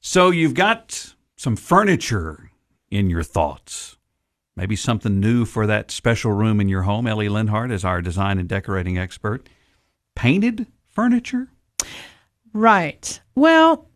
[0.00, 2.50] So you've got some furniture
[2.90, 3.96] in your thoughts.
[4.56, 7.06] Maybe something new for that special room in your home.
[7.06, 9.48] Ellie Lenhart is our design and decorating expert.
[10.16, 11.48] Painted furniture?
[12.52, 13.20] Right.
[13.36, 13.88] Well,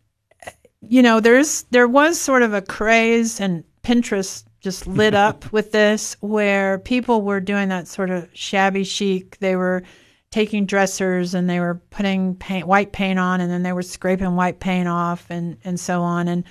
[0.81, 5.71] you know, there's there was sort of a craze and Pinterest just lit up with
[5.71, 9.37] this where people were doing that sort of shabby chic.
[9.39, 9.83] They were
[10.33, 14.35] taking dressers and they were putting paint white paint on and then they were scraping
[14.35, 16.43] white paint off and and so on and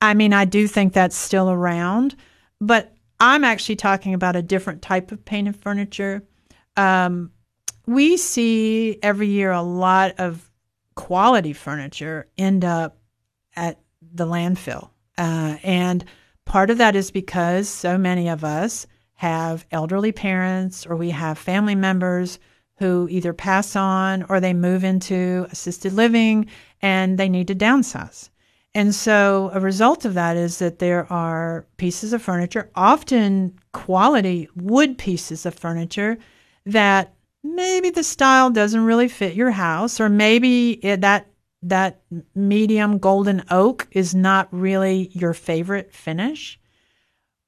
[0.00, 2.16] I mean I do think that's still around,
[2.60, 6.24] but I'm actually talking about a different type of painted furniture.
[6.76, 7.30] Um,
[7.86, 10.50] we see every year a lot of
[10.96, 12.98] quality furniture end up
[13.54, 14.90] at the landfill.
[15.16, 16.04] Uh, and
[16.46, 21.38] part of that is because so many of us have elderly parents or we have
[21.38, 22.40] family members
[22.76, 26.46] who either pass on or they move into assisted living
[26.82, 28.30] and they need to downsize.
[28.74, 34.48] And so a result of that is that there are pieces of furniture, often quality
[34.56, 36.18] wood pieces of furniture,
[36.66, 41.28] that maybe the style doesn't really fit your house, or maybe it, that
[41.62, 42.02] that
[42.34, 46.58] medium golden oak is not really your favorite finish,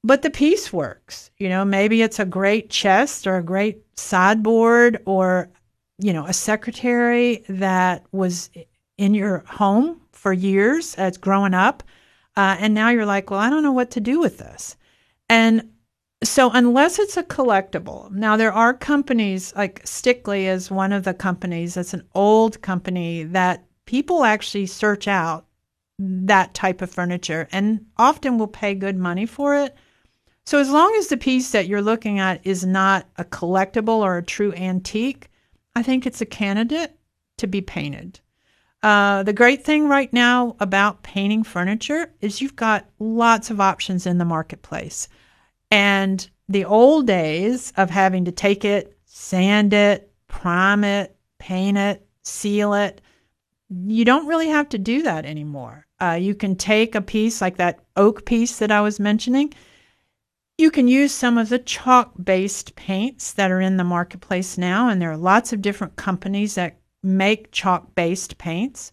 [0.03, 1.31] but the piece works.
[1.37, 5.49] You know, maybe it's a great chest or a great sideboard or
[5.97, 8.49] you know a secretary that was
[8.97, 11.83] in your home for years as growing up,
[12.35, 14.75] uh, and now you're like, well, I don't know what to do with this,
[15.29, 15.69] and
[16.23, 21.13] so unless it's a collectible, now there are companies like Stickley is one of the
[21.13, 21.75] companies.
[21.75, 25.45] That's an old company that people actually search out
[25.99, 29.75] that type of furniture and often will pay good money for it.
[30.47, 34.15] So as long as the piece that you're looking at is not a collectible or
[34.15, 35.29] a true antique,
[35.75, 36.97] I think it's a candidate
[37.39, 38.21] to be painted.
[38.81, 44.07] Uh, the great thing right now about painting furniture is you've got lots of options
[44.07, 45.09] in the marketplace.
[45.69, 52.07] And the old days of having to take it, sand it, prime it, paint it,
[52.23, 53.01] seal it,
[53.69, 55.87] you don't really have to do that anymore.
[56.01, 59.53] Uh, you can take a piece like that oak piece that I was mentioning.
[60.57, 64.89] You can use some of the chalk based paints that are in the marketplace now,
[64.89, 68.91] and there are lots of different companies that make chalk based paints.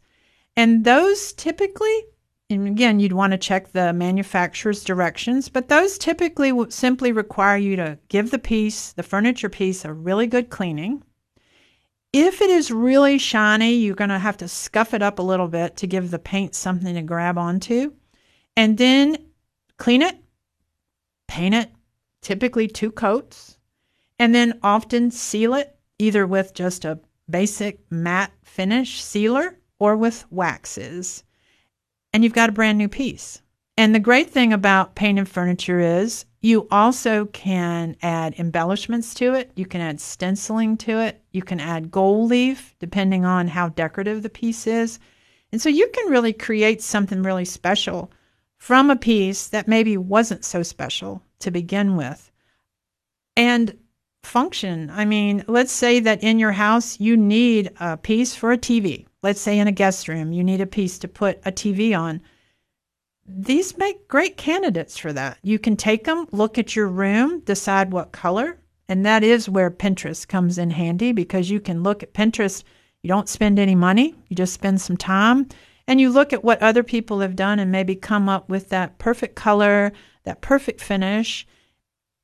[0.56, 2.04] And those typically
[2.50, 7.74] and again, you'd want to check the manufacturer's directions, but those typically simply require you
[7.76, 11.02] to give the piece, the furniture piece, a really good cleaning.
[12.12, 15.48] If it is really shiny, you're going to have to scuff it up a little
[15.48, 17.92] bit to give the paint something to grab onto.
[18.56, 19.16] And then
[19.78, 20.16] clean it,
[21.34, 21.70] paint it,
[22.22, 23.58] typically two coats,
[24.18, 30.24] and then often seal it either with just a basic matte finish sealer or with
[30.30, 31.24] waxes
[32.14, 33.42] and you've got a brand new piece.
[33.76, 39.50] And the great thing about painted furniture is you also can add embellishments to it.
[39.56, 41.20] You can add stenciling to it.
[41.32, 45.00] You can add gold leaf, depending on how decorative the piece is.
[45.50, 48.12] And so you can really create something really special
[48.64, 52.30] from a piece that maybe wasn't so special to begin with.
[53.36, 53.76] And
[54.22, 54.90] function.
[54.90, 59.06] I mean, let's say that in your house you need a piece for a TV
[59.24, 62.20] let's say in a guest room, you need a piece to put a TV on.
[63.26, 65.38] These make great candidates for that.
[65.42, 69.70] You can take them, look at your room, decide what color, and that is where
[69.70, 72.64] Pinterest comes in handy because you can look at Pinterest.
[73.02, 75.48] You don't spend any money, you just spend some time
[75.86, 78.98] and you look at what other people have done and maybe come up with that
[78.98, 79.92] perfect color,
[80.24, 81.46] that perfect finish.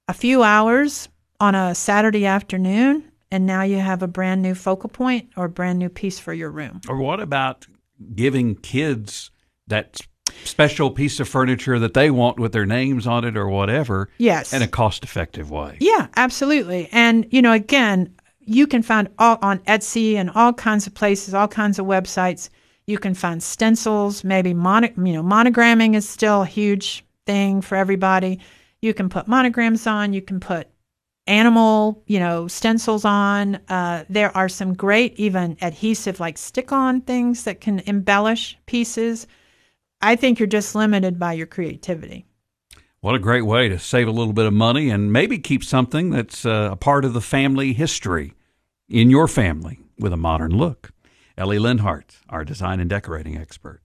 [0.08, 4.88] A few hours on a Saturday afternoon, and now you have a brand new focal
[4.88, 6.80] point or brand new piece for your room.
[6.88, 7.66] Or what about
[8.14, 9.30] giving kids
[9.68, 10.00] that
[10.44, 14.10] special piece of furniture that they want with their names on it or whatever?
[14.18, 14.52] Yes.
[14.52, 15.76] In a cost effective way.
[15.80, 16.88] Yeah, absolutely.
[16.92, 21.34] And, you know, again, you can find all on Etsy and all kinds of places,
[21.34, 22.48] all kinds of websites.
[22.90, 27.76] You can find stencils, maybe mono, you know, monogramming is still a huge thing for
[27.76, 28.40] everybody.
[28.82, 30.66] You can put monograms on, you can put
[31.28, 33.60] animal, you know, stencils on.
[33.68, 39.28] Uh, there are some great, even adhesive, like stick on things that can embellish pieces.
[40.00, 42.26] I think you're just limited by your creativity.
[43.02, 46.10] What a great way to save a little bit of money and maybe keep something
[46.10, 48.34] that's uh, a part of the family history
[48.88, 50.90] in your family with a modern look.
[51.40, 53.80] Ellie Lenhart, our design and decorating expert.